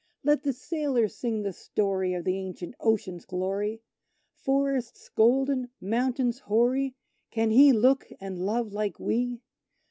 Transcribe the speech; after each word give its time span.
Let 0.23 0.41
the 0.41 0.51
sailor 0.51 1.07
sing 1.07 1.43
the 1.43 1.53
story 1.53 2.15
of 2.15 2.23
the 2.25 2.35
ancient 2.37 2.73
ocean's 2.79 3.23
glory, 3.23 3.83
Forests 4.33 5.09
golden, 5.09 5.69
mountains 5.79 6.39
hoary 6.39 6.95
can 7.29 7.51
he 7.51 7.71
look 7.71 8.07
and 8.19 8.39
love 8.39 8.73
like 8.73 8.99
we? 8.99 9.41